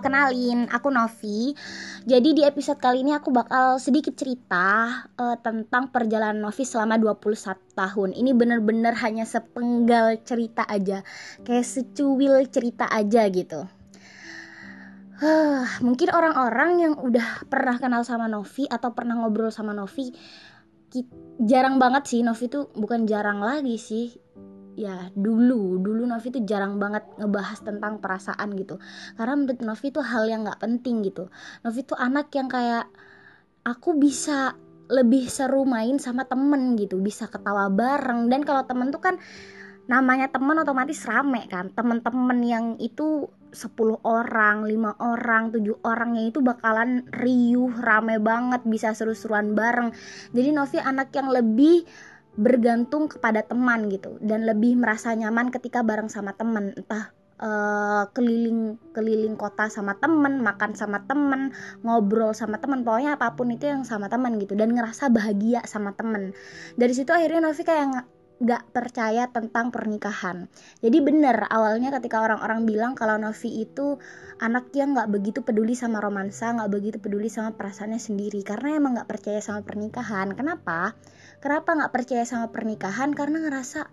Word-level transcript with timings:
kenalin, 0.00 0.66
aku 0.70 0.88
Novi. 0.90 1.54
Jadi 2.08 2.34
di 2.34 2.42
episode 2.42 2.80
kali 2.80 3.06
ini 3.06 3.14
aku 3.14 3.30
bakal 3.30 3.78
sedikit 3.82 4.14
cerita 4.14 4.90
uh, 5.18 5.36
tentang 5.38 5.92
perjalanan 5.92 6.42
Novi 6.42 6.64
selama 6.66 6.98
21 6.98 7.76
tahun. 7.76 8.10
Ini 8.14 8.30
bener-bener 8.34 8.94
hanya 9.02 9.28
sepenggal 9.28 10.22
cerita 10.24 10.66
aja, 10.66 11.06
kayak 11.46 11.66
secuil 11.66 12.46
cerita 12.50 12.88
aja 12.88 13.26
gitu. 13.28 13.66
Huh, 15.18 15.66
mungkin 15.82 16.14
orang-orang 16.14 16.70
yang 16.78 16.94
udah 16.94 17.42
pernah 17.50 17.74
kenal 17.82 18.06
sama 18.06 18.30
Novi 18.30 18.70
atau 18.70 18.94
pernah 18.94 19.18
ngobrol 19.18 19.50
sama 19.50 19.74
Novi, 19.74 20.14
jarang 21.38 21.76
banget 21.76 22.08
sih 22.08 22.20
Novi 22.24 22.48
tuh 22.48 22.72
bukan 22.74 23.04
jarang 23.04 23.44
lagi 23.44 23.76
sih 23.76 24.16
ya 24.78 25.10
dulu. 25.18 25.82
Dulu 25.82 26.06
Novi 26.06 26.30
tuh 26.30 26.46
jarang 26.46 26.78
banget 26.78 27.02
ngebahas 27.18 27.58
tentang 27.66 27.98
perasaan 27.98 28.54
gitu. 28.54 28.78
Karena 29.18 29.34
menurut 29.34 29.58
Novi 29.66 29.90
tuh 29.90 30.06
hal 30.06 30.30
yang 30.30 30.46
nggak 30.46 30.62
penting 30.62 31.02
gitu. 31.02 31.26
Novi 31.66 31.82
tuh 31.82 31.98
anak 31.98 32.30
yang 32.38 32.46
kayak 32.46 32.86
aku 33.66 33.98
bisa 33.98 34.54
lebih 34.88 35.26
seru 35.26 35.66
main 35.66 35.98
sama 35.98 36.24
temen 36.30 36.78
gitu. 36.78 37.02
Bisa 37.02 37.26
ketawa 37.26 37.66
bareng. 37.66 38.30
Dan 38.30 38.46
kalau 38.46 38.62
temen 38.62 38.94
tuh 38.94 39.02
kan 39.02 39.18
namanya 39.90 40.30
temen 40.30 40.54
otomatis 40.62 41.02
rame 41.04 41.50
kan. 41.50 41.74
Temen-temen 41.74 42.38
yang 42.46 42.66
itu 42.78 43.26
10 43.48 44.04
orang, 44.04 44.68
5 44.68 44.92
orang, 45.00 45.48
7 45.50 45.80
orangnya 45.80 46.28
itu 46.28 46.44
bakalan 46.44 47.08
riuh, 47.16 47.72
rame 47.80 48.20
banget, 48.20 48.60
bisa 48.68 48.92
seru-seruan 48.92 49.56
bareng. 49.56 49.90
Jadi 50.36 50.48
Novi 50.52 50.76
anak 50.76 51.08
yang 51.16 51.32
lebih 51.32 51.88
bergantung 52.34 53.08
kepada 53.08 53.42
teman 53.42 53.88
gitu 53.88 54.18
dan 54.20 54.44
lebih 54.44 54.78
merasa 54.78 55.14
nyaman 55.14 55.48
ketika 55.48 55.82
bareng 55.82 56.10
sama 56.10 56.34
teman 56.36 56.76
entah 56.76 57.10
uh, 57.42 58.04
keliling 58.14 58.78
keliling 58.94 59.34
kota 59.34 59.70
sama 59.70 59.96
temen 59.98 60.42
makan 60.42 60.74
sama 60.74 61.02
temen 61.06 61.54
ngobrol 61.82 62.34
sama 62.34 62.58
temen 62.62 62.82
pokoknya 62.82 63.18
apa 63.18 63.34
pun 63.34 63.50
itu 63.50 63.70
yang 63.70 63.82
sama 63.82 64.06
temen 64.10 64.38
gitu 64.38 64.54
dan 64.54 64.74
ngerasa 64.74 65.10
bahagia 65.10 65.64
sama 65.66 65.94
temen 65.94 66.34
dari 66.78 66.92
situ 66.94 67.10
akhirnya 67.10 67.50
Novi 67.50 67.62
kayak 67.64 68.06
nggak 68.38 68.70
percaya 68.70 69.26
tentang 69.26 69.74
pernikahan. 69.74 70.46
Jadi 70.78 70.98
bener 71.02 71.50
awalnya 71.50 71.90
ketika 71.98 72.22
orang-orang 72.22 72.62
bilang 72.70 72.92
kalau 72.94 73.18
Novi 73.18 73.66
itu 73.66 73.98
anak 74.38 74.70
yang 74.78 74.94
nggak 74.94 75.10
begitu 75.10 75.42
peduli 75.42 75.74
sama 75.74 75.98
romansa, 75.98 76.54
nggak 76.54 76.70
begitu 76.70 76.96
peduli 77.02 77.26
sama 77.26 77.58
perasaannya 77.58 77.98
sendiri 77.98 78.46
karena 78.46 78.78
emang 78.78 78.94
nggak 78.94 79.10
percaya 79.10 79.42
sama 79.42 79.66
pernikahan. 79.66 80.38
Kenapa? 80.38 80.94
Kenapa 81.38 81.74
nggak 81.74 81.92
percaya 81.94 82.24
sama 82.26 82.50
pernikahan? 82.50 83.14
Karena 83.14 83.42
ngerasa 83.42 83.86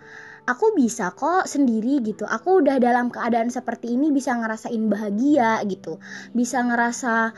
aku 0.46 0.78
bisa 0.78 1.14
kok 1.14 1.50
sendiri 1.50 2.02
gitu. 2.06 2.26
Aku 2.26 2.62
udah 2.62 2.78
dalam 2.78 3.10
keadaan 3.10 3.50
seperti 3.50 3.98
ini 3.98 4.14
bisa 4.14 4.38
ngerasain 4.38 4.86
bahagia 4.90 5.62
gitu. 5.66 5.98
Bisa 6.34 6.62
ngerasa 6.62 7.34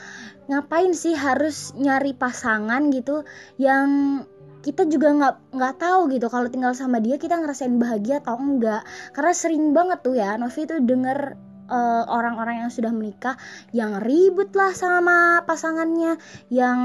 ngapain 0.48 0.92
sih 0.96 1.16
harus 1.16 1.76
nyari 1.76 2.16
pasangan 2.16 2.92
gitu 2.92 3.28
yang 3.60 4.24
kita 4.64 4.84
juga 4.90 5.16
nggak 5.16 5.36
nggak 5.56 5.76
tahu 5.80 6.12
gitu. 6.12 6.28
Kalau 6.28 6.48
tinggal 6.52 6.76
sama 6.76 7.00
dia 7.00 7.16
kita 7.16 7.40
ngerasain 7.40 7.76
bahagia 7.80 8.20
atau 8.20 8.36
enggak? 8.36 8.84
Karena 9.16 9.34
sering 9.36 9.72
banget 9.72 10.04
tuh 10.04 10.16
ya 10.20 10.36
Novi 10.36 10.68
tuh 10.68 10.84
denger 10.84 11.40
uh, 11.72 12.04
orang-orang 12.12 12.68
yang 12.68 12.72
sudah 12.72 12.92
menikah 12.92 13.36
yang 13.72 14.04
ribut 14.04 14.52
lah 14.56 14.72
sama 14.76 15.44
pasangannya 15.48 16.20
yang 16.52 16.80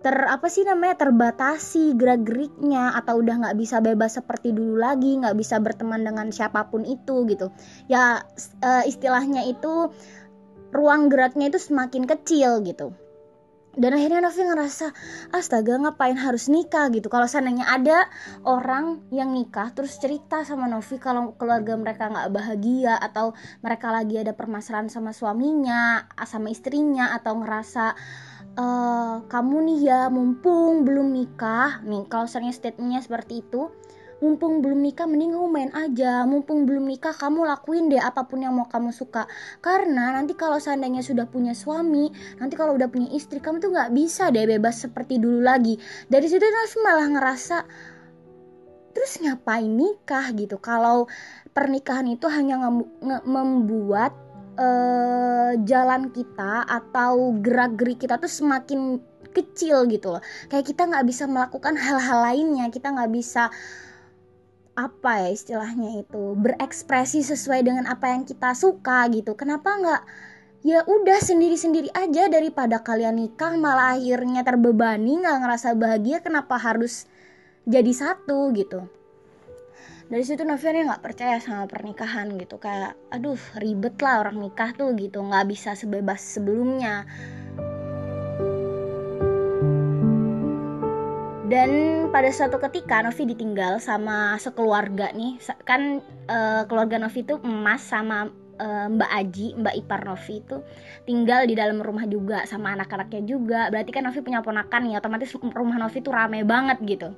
ter 0.00 0.16
apa 0.24 0.48
sih 0.48 0.64
namanya 0.64 0.96
terbatasi 0.96 1.92
gerak 1.92 2.24
geriknya 2.24 2.96
atau 2.96 3.20
udah 3.20 3.44
nggak 3.44 3.56
bisa 3.60 3.84
bebas 3.84 4.16
seperti 4.16 4.56
dulu 4.56 4.80
lagi 4.80 5.20
nggak 5.20 5.36
bisa 5.36 5.60
berteman 5.60 6.00
dengan 6.00 6.32
siapa 6.32 6.72
pun 6.72 6.88
itu 6.88 7.28
gitu. 7.28 7.52
Ya 7.86 8.24
uh, 8.64 8.84
istilahnya 8.88 9.44
itu 9.44 9.92
ruang 10.72 11.12
geraknya 11.12 11.52
itu 11.52 11.60
semakin 11.60 12.08
kecil 12.08 12.64
gitu. 12.64 12.96
Dan 13.70 13.94
akhirnya 13.94 14.18
Novi 14.18 14.42
ngerasa 14.42 14.90
astaga 15.30 15.78
ngapain 15.78 16.18
harus 16.18 16.50
nikah? 16.50 16.90
gitu. 16.90 17.06
Kalau 17.06 17.30
seandainya 17.30 17.70
ada 17.70 18.10
orang 18.42 19.06
yang 19.14 19.30
nikah 19.30 19.70
terus 19.70 19.94
cerita 20.02 20.42
sama 20.42 20.66
Novi 20.66 20.98
kalau 20.98 21.38
keluarga 21.38 21.78
mereka 21.78 22.10
nggak 22.10 22.34
bahagia 22.34 22.98
atau 22.98 23.30
mereka 23.62 23.94
lagi 23.94 24.18
ada 24.18 24.34
permasalahan 24.34 24.90
sama 24.90 25.14
suaminya 25.14 26.02
sama 26.26 26.50
istrinya 26.50 27.14
atau 27.14 27.38
ngerasa 27.38 27.94
uh, 28.56 29.22
kamu 29.28 29.56
nih 29.68 29.78
ya 29.86 30.00
mumpung 30.08 30.82
belum 30.82 31.12
nikah 31.12 31.84
nih 31.86 32.06
kalau 32.10 32.26
seringnya 32.26 32.56
statementnya 32.56 33.00
seperti 33.04 33.44
itu 33.44 33.70
mumpung 34.20 34.60
belum 34.60 34.84
nikah 34.84 35.08
mending 35.08 35.32
kamu 35.32 35.48
main 35.48 35.70
aja. 35.72 36.28
Mumpung 36.28 36.68
belum 36.68 36.84
nikah 36.86 37.16
kamu 37.16 37.48
lakuin 37.48 37.88
deh 37.88 37.98
apa 37.98 38.28
pun 38.28 38.44
yang 38.44 38.52
mau 38.52 38.68
kamu 38.68 38.92
suka. 38.92 39.24
Karena 39.64 40.12
nanti 40.12 40.36
kalau 40.36 40.60
seandainya 40.60 41.00
sudah 41.00 41.26
punya 41.26 41.56
suami 41.56 42.12
nanti 42.36 42.54
kalau 42.54 42.76
udah 42.76 42.92
punya 42.92 43.08
istri 43.16 43.40
kamu 43.40 43.58
tuh 43.64 43.72
nggak 43.72 43.90
bisa 43.96 44.28
deh 44.28 44.44
bebas 44.44 44.84
seperti 44.86 45.16
dulu 45.18 45.40
lagi. 45.40 45.80
Dari 46.06 46.26
situ 46.28 46.44
Nafi 46.44 46.78
malah 46.84 47.08
ngerasa 47.08 47.58
terus 48.92 49.12
ngapain 49.24 49.72
nikah? 49.72 50.36
gitu. 50.36 50.60
Kalau 50.60 51.08
pernikahan 51.56 52.06
itu 52.06 52.28
hanya 52.28 52.60
membuat 53.24 54.29
uh, 54.56 55.52
jalan 55.66 56.10
kita 56.10 56.66
atau 56.66 57.34
gerak 57.38 57.78
gerik 57.78 58.02
kita 58.06 58.16
tuh 58.18 58.30
semakin 58.30 58.98
kecil 59.30 59.86
gitu 59.86 60.18
loh. 60.18 60.22
Kayak 60.50 60.66
kita 60.74 60.82
nggak 60.90 61.06
bisa 61.06 61.24
melakukan 61.30 61.74
hal-hal 61.78 62.18
lainnya. 62.26 62.66
Kita 62.70 62.90
nggak 62.90 63.10
bisa 63.12 63.50
apa 64.78 65.12
ya 65.26 65.28
istilahnya 65.34 66.00
itu 66.00 66.38
berekspresi 66.38 67.20
sesuai 67.26 67.60
dengan 67.66 67.84
apa 67.86 68.10
yang 68.10 68.22
kita 68.26 68.54
suka 68.56 69.06
gitu. 69.12 69.36
Kenapa 69.38 69.76
nggak? 69.76 70.02
Ya 70.60 70.84
udah 70.84 71.24
sendiri-sendiri 71.24 71.88
aja 71.96 72.28
daripada 72.28 72.84
kalian 72.84 73.16
nikah 73.16 73.56
malah 73.56 73.96
akhirnya 73.96 74.44
terbebani 74.44 75.24
nggak 75.24 75.38
ngerasa 75.40 75.72
bahagia 75.72 76.20
kenapa 76.20 76.60
harus 76.60 77.08
jadi 77.64 77.88
satu 77.96 78.52
gitu 78.52 78.84
dari 80.10 80.26
situ 80.26 80.42
Novianya 80.42 80.90
nggak 80.90 81.04
percaya 81.06 81.38
sama 81.38 81.70
pernikahan 81.70 82.34
gitu 82.34 82.58
kayak 82.58 82.98
aduh 83.14 83.38
ribet 83.62 83.94
lah 84.02 84.26
orang 84.26 84.42
nikah 84.42 84.74
tuh 84.74 84.90
gitu 84.98 85.22
nggak 85.22 85.46
bisa 85.46 85.78
sebebas 85.78 86.18
sebelumnya 86.18 87.06
dan 91.46 91.70
pada 92.10 92.30
suatu 92.34 92.58
ketika 92.58 93.06
Novi 93.06 93.22
ditinggal 93.30 93.78
sama 93.78 94.34
sekeluarga 94.42 95.14
nih 95.14 95.38
kan 95.62 96.02
uh, 96.26 96.66
keluarga 96.66 96.98
Novi 96.98 97.22
itu 97.22 97.38
emas 97.46 97.86
sama 97.86 98.34
uh, 98.60 98.86
Mbak 98.92 99.10
Aji, 99.10 99.46
Mbak 99.56 99.74
Ipar 99.82 100.00
Novi 100.04 100.44
itu 100.44 100.56
tinggal 101.08 101.48
di 101.48 101.56
dalam 101.56 101.80
rumah 101.80 102.04
juga 102.04 102.44
sama 102.44 102.76
anak-anaknya 102.76 103.22
juga. 103.24 103.60
Berarti 103.72 103.90
kan 103.90 104.04
Novi 104.04 104.20
punya 104.20 104.44
ponakan 104.44 104.92
ya, 104.92 105.00
otomatis 105.00 105.32
rumah 105.34 105.80
Novi 105.80 105.98
itu 105.98 106.10
rame 106.12 106.44
banget 106.44 106.78
gitu. 106.84 107.08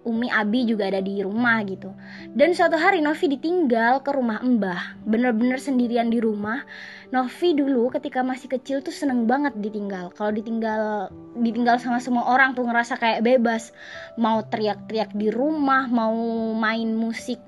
Umi 0.00 0.32
Abi 0.32 0.64
juga 0.64 0.88
ada 0.88 1.04
di 1.04 1.20
rumah 1.20 1.60
gitu. 1.68 1.92
Dan 2.32 2.56
suatu 2.56 2.80
hari 2.80 3.04
Novi 3.04 3.36
ditinggal 3.36 4.00
ke 4.00 4.16
rumah 4.16 4.40
Mbah, 4.40 5.04
bener-bener 5.04 5.60
sendirian 5.60 6.08
di 6.08 6.16
rumah. 6.24 6.64
Novi 7.12 7.52
dulu 7.52 7.92
ketika 7.92 8.24
masih 8.24 8.48
kecil 8.48 8.80
tuh 8.80 8.94
seneng 8.96 9.28
banget 9.28 9.52
ditinggal. 9.60 10.08
Kalau 10.16 10.32
ditinggal 10.32 11.12
ditinggal 11.36 11.76
sama 11.76 12.00
semua 12.00 12.32
orang 12.32 12.56
tuh 12.56 12.64
ngerasa 12.64 12.96
kayak 12.96 13.20
bebas, 13.20 13.76
mau 14.16 14.40
teriak-teriak 14.40 15.12
di 15.12 15.28
rumah, 15.28 15.84
mau 15.84 16.16
main 16.56 16.88
musik 16.96 17.42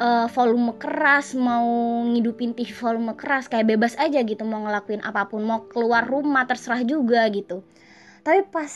uh, 0.00 0.26
volume 0.30 0.76
keras 0.76 1.32
mau 1.36 1.64
ngidupin 2.04 2.52
TV 2.52 2.70
volume 2.72 3.16
keras 3.16 3.48
kayak 3.48 3.76
bebas 3.76 3.96
aja 3.96 4.20
gitu 4.22 4.44
mau 4.44 4.64
ngelakuin 4.64 5.02
apa 5.04 5.28
pun 5.28 5.44
mau 5.44 5.64
keluar 5.68 6.04
rumah 6.04 6.44
terserah 6.44 6.84
juga 6.84 7.24
gitu 7.32 7.64
tapi 8.26 8.42
pas 8.50 8.74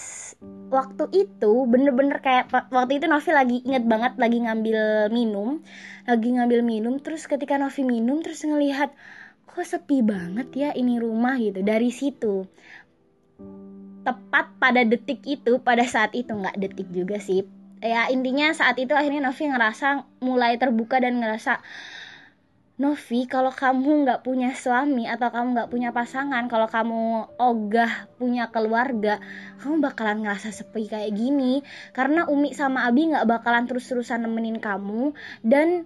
waktu 0.70 1.10
itu 1.26 1.66
bener-bener 1.66 2.22
kayak 2.22 2.54
waktu 2.70 3.02
itu 3.02 3.10
Novi 3.10 3.30
lagi 3.34 3.56
inget 3.66 3.82
banget 3.82 4.14
lagi 4.14 4.38
ngambil 4.46 5.10
minum 5.10 5.58
lagi 6.06 6.28
ngambil 6.38 6.62
minum 6.62 7.02
terus 7.02 7.26
ketika 7.26 7.58
Novi 7.58 7.82
minum 7.82 8.22
terus 8.22 8.46
ngelihat 8.46 8.94
kok 9.50 9.66
sepi 9.66 10.06
banget 10.06 10.54
ya 10.54 10.70
ini 10.70 11.02
rumah? 11.02 11.34
gitu. 11.42 11.66
Dari 11.66 11.90
situ 11.90 12.46
tepat 14.06 14.54
pada 14.62 14.86
detik 14.86 15.26
itu 15.26 15.58
pada 15.58 15.82
saat 15.82 16.14
itu 16.14 16.30
nggak 16.30 16.54
detik 16.54 16.86
juga 16.94 17.18
sih. 17.18 17.42
Ya 17.82 18.06
intinya 18.06 18.54
saat 18.54 18.78
itu 18.78 18.94
akhirnya 18.94 19.26
Novi 19.26 19.50
ngerasa 19.50 20.06
mulai 20.22 20.62
terbuka 20.62 21.02
dan 21.02 21.18
ngerasa 21.18 21.58
Novi 22.80 23.28
kalau 23.28 23.52
kamu 23.52 24.08
nggak 24.08 24.24
punya 24.24 24.56
suami 24.56 25.04
atau 25.04 25.28
kamu 25.28 25.52
nggak 25.52 25.68
punya 25.68 25.92
pasangan 25.92 26.48
kalau 26.48 26.64
kamu 26.64 27.28
ogah 27.36 28.08
punya 28.16 28.48
keluarga 28.48 29.20
kamu 29.60 29.84
bakalan 29.84 30.24
ngerasa 30.24 30.48
sepi 30.48 30.88
kayak 30.88 31.12
gini. 31.12 31.60
Karena 31.92 32.24
Umi 32.24 32.56
sama 32.56 32.88
Abi 32.88 33.12
nggak 33.12 33.28
bakalan 33.28 33.68
terus-terusan 33.68 34.24
nemenin 34.24 34.56
kamu. 34.56 35.12
Dan 35.44 35.84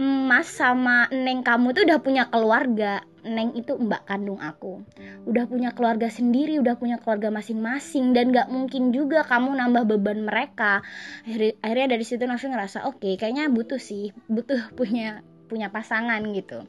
Mas 0.00 0.48
sama 0.48 1.10
Neng 1.12 1.42
kamu 1.42 1.74
tuh 1.74 1.82
udah 1.84 1.98
punya 2.00 2.24
keluarga. 2.30 3.02
Neng 3.26 3.52
itu 3.58 3.76
mbak 3.76 4.06
kandung 4.06 4.38
aku. 4.40 4.86
Udah 5.26 5.44
punya 5.44 5.76
keluarga 5.76 6.08
sendiri 6.08 6.56
udah 6.62 6.78
punya 6.78 6.96
keluarga 7.02 7.28
masing-masing. 7.28 8.14
Dan 8.14 8.30
gak 8.30 8.48
mungkin 8.48 8.94
juga 8.94 9.26
kamu 9.26 9.58
nambah 9.58 9.90
beban 9.90 10.24
mereka. 10.24 10.80
Akhirnya 11.60 11.98
dari 11.98 12.04
situ 12.06 12.24
Novi 12.24 12.46
ngerasa 12.46 12.86
oke 12.86 13.02
okay, 13.02 13.14
kayaknya 13.18 13.50
butuh 13.50 13.82
sih 13.82 14.14
butuh 14.30 14.72
punya 14.78 15.26
punya 15.50 15.66
pasangan 15.74 16.22
gitu. 16.30 16.62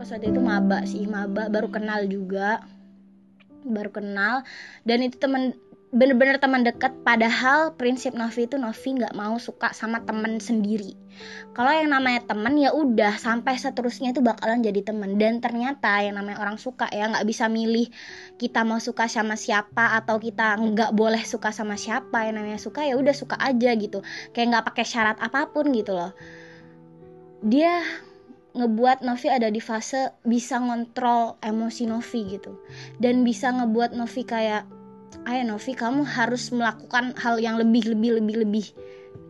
Pas 0.00 0.08
waktu 0.08 0.32
itu 0.32 0.40
maba 0.40 0.80
sih 0.88 1.04
maba 1.04 1.52
baru 1.52 1.68
kenal 1.68 2.08
juga. 2.08 2.64
Baru 3.68 3.92
kenal. 3.92 4.48
Dan 4.88 5.04
itu 5.04 5.20
temen 5.20 5.52
bener-bener 5.96 6.36
teman 6.36 6.60
dekat 6.60 6.92
padahal 7.00 7.72
prinsip 7.72 8.12
Novi 8.12 8.44
itu 8.44 8.60
Novi 8.60 9.00
nggak 9.00 9.16
mau 9.16 9.40
suka 9.40 9.72
sama 9.72 10.04
temen 10.04 10.36
sendiri. 10.36 10.92
Kalau 11.56 11.72
yang 11.72 11.88
namanya 11.88 12.28
temen 12.28 12.52
ya 12.60 12.76
udah 12.76 13.16
sampai 13.16 13.56
seterusnya 13.56 14.12
itu 14.12 14.20
bakalan 14.20 14.60
jadi 14.60 14.84
temen 14.84 15.16
dan 15.16 15.40
ternyata 15.40 16.04
yang 16.04 16.20
namanya 16.20 16.44
orang 16.44 16.60
suka 16.60 16.84
ya 16.92 17.08
nggak 17.08 17.24
bisa 17.24 17.48
milih 17.48 17.88
kita 18.36 18.60
mau 18.68 18.76
suka 18.76 19.08
sama 19.08 19.40
siapa 19.40 19.96
atau 19.96 20.20
kita 20.20 20.60
nggak 20.60 20.92
boleh 20.92 21.24
suka 21.24 21.48
sama 21.48 21.80
siapa. 21.80 22.28
Yang 22.28 22.34
namanya 22.44 22.60
suka 22.60 22.84
ya 22.84 23.00
udah 23.00 23.16
suka 23.16 23.40
aja 23.40 23.72
gitu. 23.72 24.04
Kayak 24.36 24.46
nggak 24.52 24.64
pakai 24.68 24.84
syarat 24.84 25.16
apa 25.16 25.48
pun 25.48 25.72
gitu 25.72 25.96
loh. 25.96 26.12
Dia 27.40 27.80
ngebuat 28.52 29.00
Novi 29.00 29.32
ada 29.32 29.48
di 29.48 29.64
fase 29.64 30.12
bisa 30.28 30.60
ngontrol 30.60 31.40
emosi 31.40 31.88
Novi 31.88 32.36
gitu. 32.36 32.52
Dan 33.00 33.24
bisa 33.24 33.48
ngebuat 33.48 33.96
Novi 33.96 34.28
kayak 34.28 34.75
ayo 35.24 35.42
Novi 35.48 35.72
kamu 35.72 36.04
harus 36.04 36.52
melakukan 36.52 37.16
hal 37.16 37.40
yang 37.40 37.56
lebih 37.56 37.96
lebih 37.96 38.20
lebih 38.20 38.36
lebih 38.44 38.66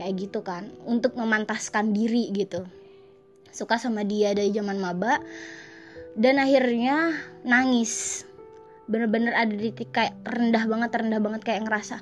kayak 0.00 0.15
gitu 0.19 0.41
kan. 0.43 0.73
Untuk 0.83 1.15
memantaskan 1.15 1.94
diri 1.94 2.33
gitu. 2.35 2.67
Suka 3.55 3.79
sama 3.79 4.03
dia 4.03 4.35
dari 4.35 4.50
zaman 4.50 4.83
maba. 4.83 5.23
Dan 6.17 6.41
akhirnya 6.43 7.12
nangis. 7.44 8.25
Bener-bener 8.87 9.35
ada 9.35 9.50
di 9.50 9.71
titik 9.75 9.91
kayak 9.91 10.15
rendah 10.23 10.65
banget 10.67 10.91
rendah 10.94 11.21
banget 11.21 11.43
kayak 11.43 11.67
ngerasa 11.67 11.99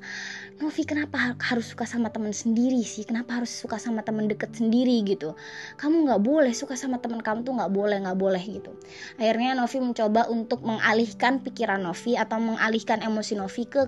Novi 0.54 0.86
kenapa 0.86 1.34
harus 1.34 1.74
suka 1.74 1.82
sama 1.82 2.14
teman 2.14 2.30
sendiri 2.30 2.78
sih? 2.86 3.02
Kenapa 3.02 3.42
harus 3.42 3.50
suka 3.50 3.74
sama 3.74 4.06
teman 4.06 4.30
deket 4.30 4.54
sendiri 4.54 5.02
gitu? 5.02 5.34
Kamu 5.74 6.06
nggak 6.06 6.22
boleh 6.22 6.54
suka 6.54 6.78
sama 6.78 7.02
teman 7.02 7.18
kamu 7.26 7.42
tuh 7.42 7.58
nggak 7.58 7.72
boleh 7.74 7.98
nggak 8.06 8.14
boleh 8.14 8.38
gitu. 8.38 8.70
Akhirnya 9.18 9.58
Novi 9.58 9.82
mencoba 9.82 10.30
untuk 10.30 10.62
mengalihkan 10.62 11.42
pikiran 11.42 11.82
Novi 11.82 12.14
atau 12.14 12.38
mengalihkan 12.38 13.02
emosi 13.02 13.34
Novi 13.34 13.66
ke 13.66 13.82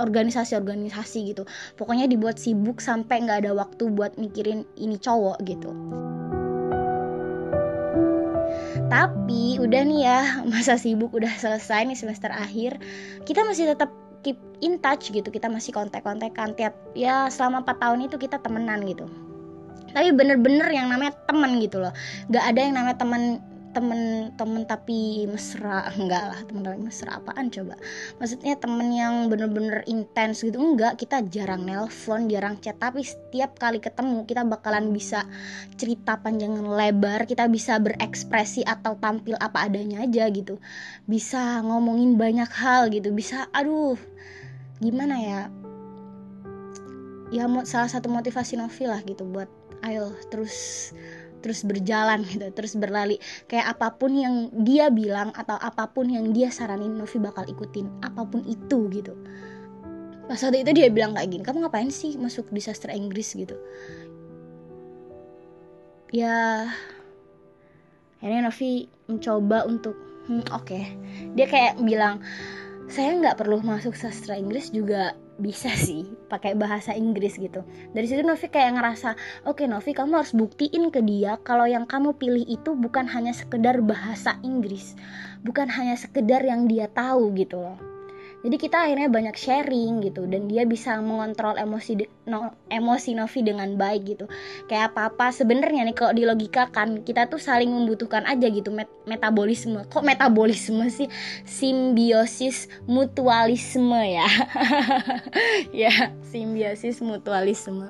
organisasi-organisasi 0.00 1.18
gitu. 1.36 1.44
Pokoknya 1.76 2.08
dibuat 2.08 2.40
sibuk 2.40 2.80
sampai 2.80 3.28
nggak 3.28 3.44
ada 3.44 3.52
waktu 3.52 3.92
buat 3.92 4.16
mikirin 4.16 4.64
ini 4.80 4.96
cowok 4.96 5.44
gitu. 5.44 5.76
Tapi 8.88 9.60
udah 9.60 9.82
nih 9.84 10.00
ya 10.08 10.20
masa 10.48 10.80
sibuk 10.80 11.12
udah 11.12 11.36
selesai 11.36 11.84
nih 11.84 11.98
semester 12.00 12.32
akhir 12.32 12.80
kita 13.28 13.44
masih 13.44 13.76
tetap 13.76 14.05
in 14.64 14.80
touch 14.80 15.12
gitu 15.12 15.28
kita 15.28 15.50
masih 15.52 15.74
kontak-kontakan 15.76 16.56
tiap 16.56 16.72
ya 16.96 17.28
selama 17.28 17.60
4 17.64 17.82
tahun 17.82 17.98
itu 18.08 18.16
kita 18.16 18.40
temenan 18.40 18.84
gitu. 18.88 19.04
Tapi 19.92 20.12
bener-bener 20.12 20.68
yang 20.72 20.92
namanya 20.92 21.16
temen 21.24 21.56
gitu 21.60 21.80
loh. 21.80 21.92
Gak 22.28 22.44
ada 22.44 22.60
yang 22.60 22.74
namanya 22.76 23.00
temen 23.00 23.40
temen-temen 23.76 24.64
tapi 24.64 25.28
mesra. 25.28 25.84
Enggak 26.00 26.32
lah 26.32 26.40
temen 26.48 26.64
tapi 26.64 26.80
mesra. 26.80 27.20
Apaan 27.20 27.52
coba? 27.52 27.76
Maksudnya 28.16 28.56
temen 28.56 28.88
yang 28.88 29.28
bener-bener 29.28 29.84
intens 29.84 30.40
gitu? 30.40 30.56
Enggak 30.56 30.96
kita 30.96 31.20
jarang 31.28 31.68
nelpon 31.68 32.32
jarang 32.32 32.56
chat. 32.64 32.80
Tapi 32.80 33.04
setiap 33.04 33.60
kali 33.60 33.76
ketemu 33.84 34.24
kita 34.24 34.48
bakalan 34.48 34.96
bisa 34.96 35.28
cerita 35.76 36.16
panjang 36.16 36.56
lebar. 36.64 37.28
Kita 37.28 37.52
bisa 37.52 37.76
berekspresi 37.76 38.64
atau 38.64 38.96
tampil 38.96 39.36
apa 39.36 39.68
adanya 39.68 40.08
aja 40.08 40.24
gitu. 40.32 40.56
Bisa 41.04 41.60
ngomongin 41.60 42.16
banyak 42.16 42.48
hal 42.48 42.88
gitu. 42.88 43.12
Bisa 43.12 43.52
aduh 43.52 44.00
gimana 44.80 45.16
ya? 45.18 45.40
Ya 47.34 47.44
salah 47.66 47.90
satu 47.90 48.06
motivasi 48.06 48.54
Novi 48.54 48.86
lah 48.86 49.02
gitu 49.02 49.26
buat 49.26 49.50
ayo 49.82 50.14
terus 50.30 50.90
terus 51.44 51.62
berjalan 51.62 52.22
gitu 52.26 52.46
terus 52.54 52.74
berlari. 52.74 53.18
Kayak 53.46 53.78
apa 53.78 53.94
pun 53.98 54.14
yang 54.14 54.50
dia 54.66 54.90
bilang 54.90 55.30
atau 55.34 55.54
apa 55.58 55.90
pun 55.90 56.10
yang 56.10 56.34
dia 56.34 56.50
saranin 56.50 56.94
Novi 56.98 57.18
bakal 57.22 57.46
ikutin 57.46 58.02
apa 58.02 58.26
pun 58.26 58.42
itu 58.46 58.90
gitu. 58.90 59.14
Pas 60.26 60.42
waktu 60.42 60.66
itu 60.66 60.70
dia 60.74 60.90
bilang 60.90 61.14
kayak 61.14 61.30
gini 61.30 61.42
kamu 61.46 61.66
ngapain 61.66 61.90
sih 61.90 62.18
masuk 62.18 62.50
di 62.50 62.58
sastra 62.58 62.90
Inggris? 62.94 63.34
gitu. 63.34 63.54
Ya 66.10 66.66
akhirnya 68.18 68.50
Novi 68.50 68.90
mencoba 69.06 69.66
untuk 69.70 69.94
hmm, 70.26 70.50
oke. 70.50 70.66
Okay. 70.66 70.84
dia 71.38 71.46
kayak 71.46 71.78
bilang 71.82 72.22
saya 72.86 73.18
nggak 73.18 73.38
perlu 73.42 73.60
masuk 73.62 73.98
sastra 73.98 74.38
Inggris 74.38 74.70
juga 74.70 75.18
bisa 75.36 75.68
sih 75.68 76.08
pakai 76.32 76.56
bahasa 76.56 76.96
Inggris 76.96 77.36
gitu. 77.36 77.60
Dari 77.92 78.06
situ 78.08 78.24
Novi 78.24 78.48
kayak 78.48 78.78
ngerasa 78.78 79.12
oke 79.44 79.60
okay, 79.60 79.66
Novi 79.68 79.92
kamu 79.92 80.22
harus 80.22 80.32
buktiin 80.32 80.88
ke 80.88 81.04
dia 81.04 81.36
kalau 81.44 81.68
yang 81.68 81.84
kamu 81.84 82.16
pilih 82.16 82.46
itu 82.48 82.72
bukan 82.72 83.04
hanya 83.04 83.36
sekedar 83.36 83.84
bahasa 83.84 84.40
Inggris 84.40 84.96
bukan 85.46 85.70
hanya 85.70 85.94
sekedar 85.94 86.42
yang 86.42 86.66
dia 86.66 86.90
tahu 86.90 87.30
gitu 87.38 87.62
loh 87.62 87.78
jadi 88.46 88.62
kita 88.62 88.76
akhirnya 88.78 89.10
banyak 89.10 89.34
sharing 89.34 90.06
gitu 90.06 90.22
dan 90.30 90.46
dia 90.46 90.62
bisa 90.62 90.94
mengontrol 91.02 91.58
emosi 91.58 92.06
no, 92.30 92.54
emosi 92.70 93.18
Novi 93.18 93.42
dengan 93.42 93.74
baik 93.74 94.02
gitu. 94.06 94.30
Kayak 94.70 94.94
apa 94.94 95.10
apa 95.10 95.26
sebenarnya 95.34 95.82
nih 95.82 95.96
kalau 95.98 96.14
di 96.14 96.22
logika 96.22 96.70
kan 96.70 97.02
kita 97.02 97.26
tuh 97.26 97.42
saling 97.42 97.74
membutuhkan 97.74 98.22
aja 98.22 98.46
gitu 98.46 98.70
met 98.70 98.86
metabolisme. 99.02 99.82
Kok 99.90 100.06
metabolisme 100.06 100.86
sih? 100.86 101.10
Simbiosis 101.42 102.70
mutualisme 102.86 103.98
ya. 103.98 104.30
Ya 105.74 106.14
simbiosis 106.36 107.00
mutualisme. 107.00 107.88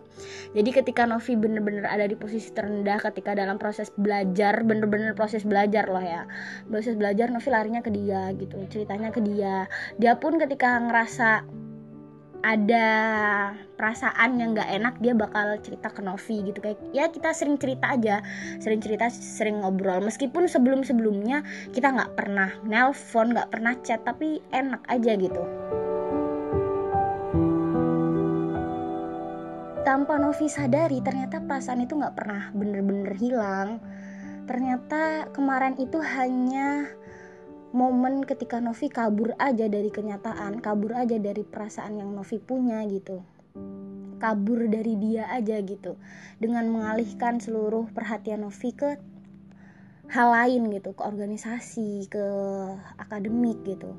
Jadi 0.54 0.70
ketika 0.70 1.02
Novi 1.02 1.34
bener-bener 1.34 1.82
ada 1.82 2.06
di 2.06 2.14
posisi 2.14 2.54
terendah 2.54 3.02
ketika 3.02 3.34
dalam 3.34 3.58
proses 3.58 3.90
belajar 3.98 4.62
bener-bener 4.62 5.18
proses 5.18 5.42
belajar 5.42 5.90
loh 5.90 6.00
ya. 6.00 6.30
Proses 6.70 6.94
belajar 6.94 7.34
Novi 7.34 7.50
larinya 7.50 7.82
ke 7.82 7.90
dia 7.90 8.30
gitu 8.38 8.62
ceritanya 8.70 9.10
ke 9.10 9.18
dia. 9.18 9.66
Dia 9.98 10.14
pun 10.22 10.38
ketika 10.38 10.78
ngerasa 10.78 11.42
ada 12.46 12.86
perasaan 13.74 14.38
yang 14.38 14.54
nggak 14.54 14.70
enak 14.70 14.94
dia 15.02 15.18
bakal 15.18 15.58
cerita 15.58 15.90
ke 15.90 15.98
Novi 15.98 16.46
gitu. 16.46 16.62
Kayak 16.62 16.78
ya 16.94 17.10
kita 17.10 17.34
sering 17.34 17.58
cerita 17.58 17.98
aja 17.98 18.22
sering 18.62 18.78
cerita 18.78 19.10
sering 19.10 19.66
ngobrol. 19.66 19.98
Meskipun 20.06 20.46
sebelum 20.46 20.86
sebelumnya 20.86 21.42
kita 21.74 21.90
nggak 21.90 22.14
pernah 22.14 22.54
nelpon 22.62 23.34
nggak 23.34 23.50
pernah 23.50 23.74
chat 23.82 24.06
tapi 24.06 24.38
enak 24.54 24.86
aja 24.86 25.18
gitu 25.18 25.65
tanpa 29.86 30.18
Novi 30.18 30.50
sadari 30.50 30.98
ternyata 30.98 31.38
perasaan 31.38 31.86
itu 31.86 31.94
nggak 31.94 32.18
pernah 32.18 32.50
bener-bener 32.50 33.14
hilang 33.14 33.78
ternyata 34.50 35.30
kemarin 35.30 35.78
itu 35.78 36.02
hanya 36.02 36.90
momen 37.76 38.24
ketika 38.24 38.56
Novi 38.56 38.88
kabur 38.88 39.36
aja 39.36 39.68
dari 39.68 39.92
kenyataan, 39.92 40.64
kabur 40.64 40.96
aja 40.96 41.20
dari 41.20 41.44
perasaan 41.44 42.00
yang 42.00 42.08
Novi 42.16 42.40
punya 42.40 42.80
gitu. 42.88 43.20
Kabur 44.16 44.64
dari 44.72 44.96
dia 44.96 45.28
aja 45.28 45.60
gitu. 45.60 46.00
Dengan 46.40 46.72
mengalihkan 46.72 47.36
seluruh 47.36 47.92
perhatian 47.92 48.48
Novi 48.48 48.72
ke 48.72 48.96
hal 50.08 50.28
lain 50.32 50.72
gitu, 50.72 50.96
ke 50.96 51.02
organisasi, 51.04 52.08
ke 52.08 52.24
akademik 52.96 53.60
gitu. 53.68 53.92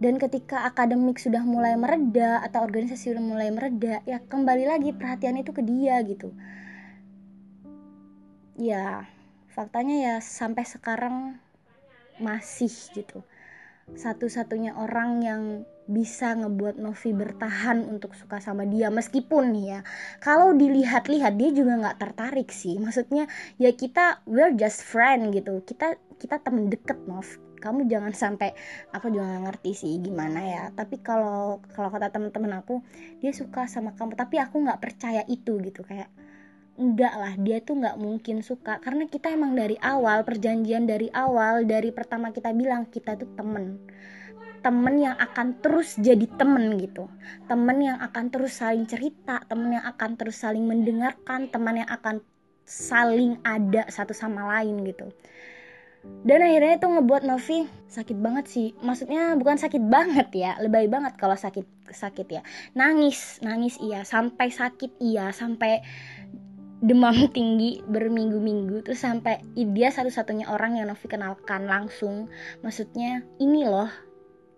Dan 0.00 0.16
ketika 0.16 0.64
akademik 0.64 1.20
sudah 1.20 1.44
mulai 1.44 1.76
mereda 1.76 2.40
atau 2.40 2.64
organisasi 2.64 3.12
sudah 3.12 3.20
mulai 3.20 3.52
mereda, 3.52 4.00
ya 4.08 4.16
kembali 4.16 4.64
lagi 4.64 4.96
perhatian 4.96 5.36
itu 5.36 5.52
ke 5.52 5.60
dia 5.60 6.00
gitu. 6.08 6.32
Ya, 8.56 9.04
faktanya 9.52 9.96
ya 10.00 10.14
sampai 10.24 10.64
sekarang 10.64 11.36
masih 12.16 12.72
gitu. 12.96 13.20
Satu-satunya 13.92 14.72
orang 14.72 15.20
yang 15.20 15.42
bisa 15.84 16.32
ngebuat 16.32 16.80
Novi 16.80 17.12
bertahan 17.12 17.84
untuk 17.84 18.14
suka 18.14 18.38
sama 18.38 18.62
dia 18.62 18.94
meskipun 18.94 19.50
nih 19.50 19.66
ya 19.74 19.80
kalau 20.22 20.54
dilihat-lihat 20.54 21.34
dia 21.34 21.50
juga 21.50 21.76
nggak 21.76 21.98
tertarik 22.00 22.48
sih. 22.48 22.80
Maksudnya 22.80 23.28
ya 23.60 23.74
kita 23.74 24.24
we're 24.24 24.54
just 24.56 24.80
friend 24.80 25.34
gitu. 25.34 25.60
Kita 25.66 25.98
kita 26.16 26.38
temen 26.40 26.70
deket 26.70 27.04
Nov 27.04 27.49
kamu 27.60 27.86
jangan 27.86 28.10
sampai 28.16 28.56
aku 28.90 29.12
juga 29.12 29.36
gak 29.36 29.44
ngerti 29.52 29.70
sih 29.76 29.92
gimana 30.00 30.40
ya. 30.42 30.64
Tapi 30.72 31.04
kalau 31.04 31.60
kalau 31.76 31.92
kata 31.92 32.08
temen-temen 32.10 32.64
aku 32.64 32.80
dia 33.20 33.30
suka 33.36 33.68
sama 33.68 33.92
kamu 33.94 34.16
tapi 34.16 34.40
aku 34.40 34.64
nggak 34.64 34.80
percaya 34.80 35.22
itu 35.28 35.60
gitu. 35.60 35.84
Kayak 35.84 36.08
enggak 36.80 37.14
lah 37.14 37.32
dia 37.36 37.60
tuh 37.60 37.76
nggak 37.78 37.96
mungkin 38.00 38.40
suka. 38.40 38.80
Karena 38.80 39.04
kita 39.06 39.30
emang 39.30 39.52
dari 39.52 39.76
awal 39.84 40.24
perjanjian 40.24 40.88
dari 40.88 41.12
awal 41.12 41.68
dari 41.68 41.92
pertama 41.92 42.32
kita 42.32 42.50
bilang 42.56 42.88
kita 42.88 43.20
tuh 43.20 43.28
temen. 43.36 43.78
Temen 44.60 44.94
yang 45.00 45.16
akan 45.16 45.60
terus 45.60 45.96
jadi 46.00 46.24
temen 46.36 46.76
gitu. 46.80 47.08
Temen 47.48 47.78
yang 47.80 47.98
akan 48.00 48.32
terus 48.32 48.60
saling 48.60 48.88
cerita 48.88 49.44
temen 49.44 49.76
yang 49.76 49.84
akan 49.84 50.16
terus 50.16 50.40
saling 50.40 50.64
mendengarkan 50.64 51.52
teman 51.52 51.84
yang 51.84 51.90
akan 51.92 52.24
saling 52.70 53.34
ada 53.42 53.90
satu 53.90 54.14
sama 54.14 54.46
lain 54.46 54.86
gitu 54.86 55.10
dan 56.00 56.40
akhirnya 56.40 56.80
itu 56.80 56.86
ngebuat 56.88 57.22
Novi 57.28 57.58
sakit 57.88 58.16
banget 58.20 58.44
sih. 58.48 58.68
Maksudnya 58.80 59.36
bukan 59.36 59.56
sakit 59.60 59.80
banget 59.88 60.28
ya 60.32 60.56
lebay 60.60 60.88
banget 60.88 61.16
kalau 61.20 61.36
sakit 61.36 61.64
sakit 61.92 62.26
ya. 62.28 62.42
Nangis 62.76 63.40
nangis 63.44 63.76
iya. 63.80 64.04
Sampai 64.04 64.48
sakit 64.48 65.00
iya 65.00 65.32
sampai 65.32 65.80
demam 66.80 67.16
tinggi 67.36 67.84
berminggu-minggu. 67.84 68.84
Terus 68.84 69.00
sampai 69.00 69.44
dia 69.56 69.92
satu-satunya 69.92 70.48
orang 70.48 70.80
yang 70.80 70.88
Novi 70.88 71.04
kenalkan 71.08 71.68
langsung. 71.68 72.32
Maksudnya 72.64 73.24
ini 73.40 73.68
loh 73.68 73.88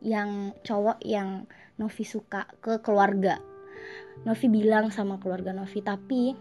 yang 0.03 0.55
cowok 0.63 1.03
yang 1.03 1.47
Novi 1.79 2.03
suka 2.07 2.47
ke 2.63 2.83
keluarga. 2.83 3.39
Novi 4.23 4.47
bilang 4.47 4.95
sama 4.95 5.19
keluarga 5.19 5.51
Novi 5.51 5.83
tapi 5.83 6.35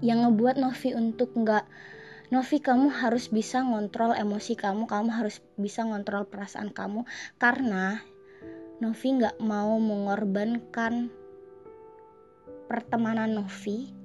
yang 0.00 0.24
ngebuat 0.24 0.56
Novi 0.56 0.96
untuk 0.96 1.36
nggak 1.36 1.64
Novi 2.32 2.64
kamu 2.64 2.88
harus 2.88 3.28
bisa 3.28 3.60
ngontrol 3.60 4.16
emosi 4.16 4.56
kamu 4.56 4.88
kamu 4.88 5.12
harus 5.12 5.44
bisa 5.60 5.84
ngontrol 5.84 6.24
perasaan 6.24 6.72
kamu 6.72 7.04
karena 7.36 8.00
Novi 8.80 9.08
nggak 9.20 9.36
mau 9.44 9.76
mengorbankan 9.76 11.12
pertemanan 12.72 13.36
Novi 13.36 14.02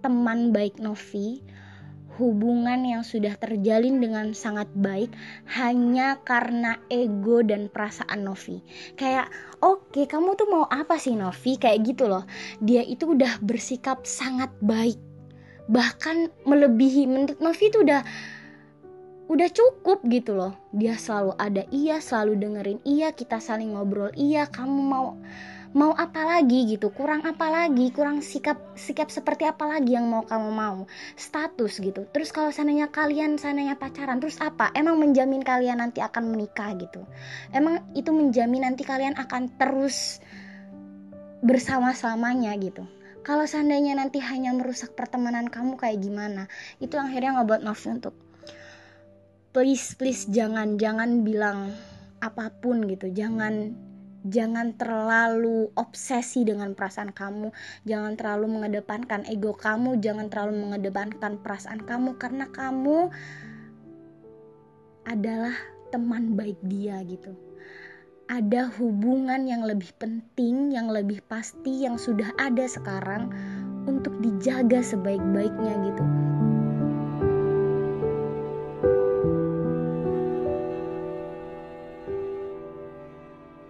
teman 0.00 0.50
baik 0.50 0.80
Novi, 0.80 1.44
hubungan 2.16 2.84
yang 2.84 3.04
sudah 3.04 3.36
terjalin 3.36 4.00
dengan 4.00 4.32
sangat 4.32 4.68
baik 4.72 5.12
hanya 5.56 6.20
karena 6.24 6.80
ego 6.88 7.44
dan 7.44 7.68
perasaan 7.68 8.24
Novi. 8.24 8.64
Kayak, 8.96 9.28
oke, 9.60 9.92
okay, 9.92 10.04
kamu 10.08 10.34
tuh 10.40 10.48
mau 10.48 10.64
apa 10.68 10.96
sih 10.96 11.14
Novi? 11.14 11.60
Kayak 11.60 11.80
gitu 11.84 12.08
loh. 12.08 12.24
Dia 12.64 12.80
itu 12.84 13.12
udah 13.12 13.38
bersikap 13.44 14.08
sangat 14.08 14.50
baik. 14.64 15.09
Bahkan 15.70 16.44
melebihi 16.50 17.06
menurut 17.06 17.38
Novi 17.38 17.70
itu 17.70 17.86
udah 17.86 18.02
udah 19.30 19.48
cukup 19.54 20.02
gitu 20.10 20.34
loh. 20.34 20.58
Dia 20.74 20.98
selalu 20.98 21.38
ada 21.38 21.62
iya, 21.70 22.02
selalu 22.02 22.34
dengerin 22.42 22.80
iya, 22.82 23.14
kita 23.14 23.38
saling 23.38 23.78
ngobrol 23.78 24.10
iya, 24.18 24.50
kamu 24.50 24.82
mau 24.82 25.14
mau 25.70 25.94
apa 25.94 26.26
lagi 26.26 26.66
gitu 26.66 26.90
kurang 26.90 27.22
apa 27.22 27.46
lagi 27.46 27.94
kurang 27.94 28.26
sikap 28.26 28.58
sikap 28.74 29.06
seperti 29.06 29.46
apa 29.46 29.70
lagi 29.70 29.94
yang 29.94 30.10
mau 30.10 30.26
kamu 30.26 30.50
mau 30.50 30.90
status 31.14 31.78
gitu. 31.78 32.10
Terus 32.10 32.34
kalau 32.34 32.50
sananya 32.50 32.90
kalian 32.90 33.38
sananya 33.38 33.78
pacaran 33.78 34.18
terus 34.18 34.42
apa? 34.42 34.74
Emang 34.74 34.98
menjamin 34.98 35.46
kalian 35.46 35.78
nanti 35.78 36.02
akan 36.02 36.34
menikah 36.34 36.74
gitu? 36.74 37.06
Emang 37.54 37.86
itu 37.94 38.10
menjamin 38.10 38.66
nanti 38.66 38.82
kalian 38.82 39.14
akan 39.14 39.46
terus 39.54 40.18
bersama 41.46 41.94
selamanya 41.94 42.50
gitu 42.58 42.82
kalau 43.20 43.44
seandainya 43.44 43.96
nanti 43.96 44.18
hanya 44.20 44.52
merusak 44.56 44.96
pertemanan 44.96 45.48
kamu 45.52 45.76
kayak 45.76 46.00
gimana? 46.00 46.48
Itu 46.80 46.96
akhirnya 46.96 47.40
ngebuat 47.40 47.60
Novi 47.62 47.88
untuk 47.92 48.14
please 49.50 49.98
please 49.98 50.30
jangan 50.30 50.78
jangan 50.78 51.26
bilang 51.26 51.74
apa 52.24 52.48
pun 52.60 52.86
gitu. 52.88 53.12
Jangan 53.12 53.76
jangan 54.24 54.76
terlalu 54.76 55.72
obsesi 55.76 56.44
dengan 56.44 56.72
perasaan 56.72 57.12
kamu. 57.12 57.52
Jangan 57.84 58.12
terlalu 58.16 58.46
mengedepankan 58.60 59.28
ego 59.28 59.52
kamu. 59.56 60.00
Jangan 60.00 60.32
terlalu 60.32 60.68
mengedepankan 60.68 61.40
perasaan 61.40 61.84
kamu. 61.84 62.16
Karena 62.20 62.48
kamu 62.48 63.08
adalah 65.08 65.56
teman 65.90 66.38
baik 66.38 66.60
dia 66.62 67.02
gitu 67.02 67.49
ada 68.30 68.70
hubungan 68.78 69.42
yang 69.42 69.66
lebih 69.66 69.90
penting 69.98 70.70
yang 70.70 70.86
lebih 70.86 71.18
pasti 71.26 71.82
yang 71.82 71.98
sudah 71.98 72.30
ada 72.38 72.62
sekarang 72.62 73.26
untuk 73.90 74.14
dijaga 74.22 74.86
sebaik-baiknya 74.86 75.74
gitu. 75.90 76.04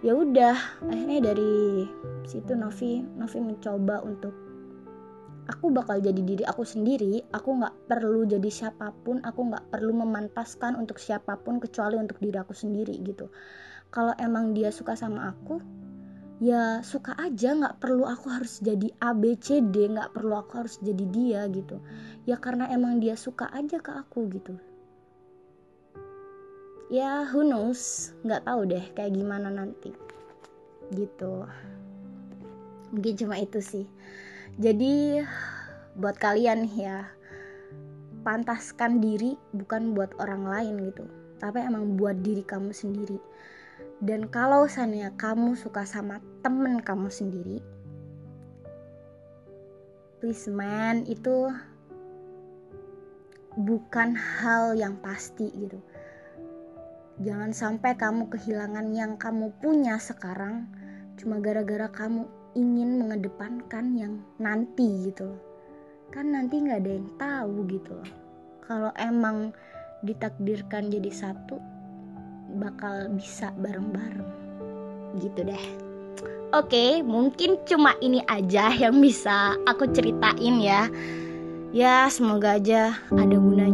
Ya 0.05 0.13
udah 0.13 0.57
akhirnya 0.85 1.33
dari 1.33 1.89
situ 2.29 2.53
Novi 2.53 3.01
Novi 3.17 3.39
mencoba 3.41 4.05
untuk 4.05 4.33
aku 5.49 5.73
bakal 5.73 6.05
jadi 6.05 6.21
diri 6.21 6.45
aku 6.45 6.61
sendiri 6.61 7.25
aku 7.33 7.57
nggak 7.57 7.89
perlu 7.89 8.29
jadi 8.29 8.49
siapa 8.49 8.93
pun 9.01 9.25
aku 9.25 9.41
nggak 9.49 9.73
perlu 9.73 9.93
memantaskan 10.05 10.77
untuk 10.77 11.01
siapa 11.01 11.33
pun 11.41 11.57
kecuali 11.57 11.97
untuk 11.97 12.21
diri 12.21 12.37
aku 12.37 12.53
sendiri 12.53 12.93
gitu 13.01 13.29
kalau 13.91 14.15
emang 14.17 14.55
dia 14.55 14.71
suka 14.71 14.95
sama 14.95 15.35
aku 15.35 15.59
ya 16.41 16.79
suka 16.81 17.13
aja. 17.19 17.53
Nggak 17.53 17.77
perlu 17.83 18.07
aku 18.07 18.31
harus 18.31 18.63
jadi 18.63 18.89
A 19.03 19.13
B 19.13 19.37
C 19.37 19.61
D. 19.61 19.91
Nggak 19.91 20.15
perlu 20.15 20.33
aku 20.39 20.65
harus 20.65 20.79
jadi 20.79 21.05
dia 21.11 21.41
gitu. 21.51 21.77
Ya 22.25 22.39
karena 22.39 22.71
emang 22.71 23.03
dia 23.03 23.13
suka 23.19 23.51
aja 23.53 23.77
ke 23.77 23.91
aku 23.91 24.31
gitu. 24.31 24.55
Ya 26.89 27.27
who 27.29 27.45
knows? 27.45 28.15
Nggak 28.23 28.47
tahu 28.47 28.61
deh 28.67 28.85
kayak 28.95 29.13
gimana 29.13 29.51
nanti. 29.51 29.93
Gitu. 30.91 31.45
Mungkin 32.95 33.13
cuma 33.15 33.35
itu 33.39 33.59
sih. 33.59 33.85
Jadi 34.59 35.23
buat 35.95 36.15
kalian 36.19 36.67
ya 36.75 37.07
pantaskan 38.23 39.03
diri 39.03 39.35
bukan 39.55 39.95
buat 39.95 40.15
orang 40.19 40.47
lain 40.47 40.75
gitu. 40.91 41.07
Tapi 41.39 41.63
emang 41.63 41.95
buat 41.95 42.19
diri 42.19 42.43
kamu 42.43 42.71
sendiri 42.75 43.19
dan 44.01 44.25
kalau 44.27 44.65
misalnya 44.65 45.13
kamu 45.15 45.53
suka 45.53 45.85
sama 45.85 46.17
temen 46.41 46.81
kamu 46.81 47.07
sendiri 47.07 47.61
please 50.19 50.49
man 50.49 51.05
itu 51.05 51.53
bukan 53.55 54.17
hal 54.17 54.73
yang 54.73 54.97
pasti 54.99 55.47
gitu 55.53 55.77
Jangan 57.21 57.53
sampai 57.53 57.93
kamu 57.93 58.33
kehilangan 58.33 58.97
yang 58.97 59.13
kamu 59.13 59.53
punya 59.61 60.01
sekarang 60.01 60.65
cuma 61.21 61.37
gara-gara 61.37 61.85
kamu 61.85 62.25
ingin 62.57 62.97
mengedepankan 62.97 63.93
yang 63.93 64.13
nanti 64.41 65.05
gitu. 65.05 65.37
Kan 66.09 66.33
nanti 66.33 66.57
nggak 66.57 66.81
ada 66.81 66.91
yang 66.97 67.09
tahu 67.21 67.69
gitu 67.69 67.93
loh. 67.93 68.11
Kalau 68.65 68.89
emang 68.97 69.53
ditakdirkan 70.01 70.89
jadi 70.89 71.13
satu 71.13 71.61
bakal 72.59 73.07
bisa 73.15 73.53
bareng-bareng. 73.59 74.27
Gitu 75.19 75.43
deh. 75.47 75.65
Oke, 76.51 76.99
mungkin 76.99 77.55
cuma 77.63 77.95
ini 78.03 78.19
aja 78.27 78.75
yang 78.75 78.99
bisa 78.99 79.55
aku 79.63 79.87
ceritain 79.95 80.59
ya. 80.59 80.91
Ya, 81.71 82.11
semoga 82.11 82.59
aja 82.59 82.99
ada 83.15 83.37
guna 83.39 83.71